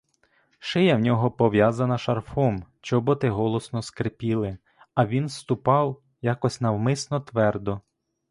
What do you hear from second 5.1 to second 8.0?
ступав якось навмисно твердо.